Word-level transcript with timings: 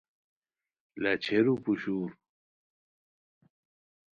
لا 1.01 1.11
چھیرو 1.23 1.53
پوشور 1.63 2.09